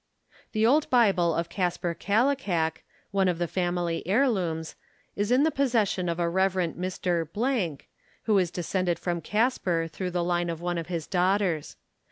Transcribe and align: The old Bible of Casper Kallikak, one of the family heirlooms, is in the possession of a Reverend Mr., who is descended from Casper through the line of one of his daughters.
The 0.53 0.65
old 0.65 0.89
Bible 0.89 1.35
of 1.35 1.47
Casper 1.47 1.93
Kallikak, 1.93 2.81
one 3.11 3.27
of 3.27 3.37
the 3.37 3.47
family 3.47 4.01
heirlooms, 4.07 4.73
is 5.15 5.29
in 5.31 5.43
the 5.43 5.51
possession 5.51 6.09
of 6.09 6.19
a 6.19 6.27
Reverend 6.27 6.73
Mr., 6.75 7.79
who 8.23 8.37
is 8.39 8.49
descended 8.49 8.97
from 8.97 9.21
Casper 9.21 9.87
through 9.87 10.09
the 10.09 10.23
line 10.23 10.49
of 10.49 10.59
one 10.59 10.79
of 10.79 10.87
his 10.87 11.05
daughters. 11.05 11.75